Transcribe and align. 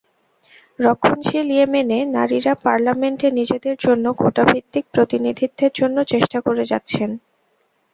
রক্ষণশীল 0.79 1.47
ইয়েমেনে 1.51 1.99
নারীরা 2.15 2.53
পার্লামেন্টে 2.63 3.27
নিজেদের 3.39 3.75
জন্য 3.79 4.05
কোটাভিত্তিক 4.21 4.85
প্রতিনিধিত্বের 4.93 5.71
জন্য 5.79 5.97
চেষ্টা 6.11 6.37
করে 6.41 6.63
যাচ্ছেন। 6.71 7.09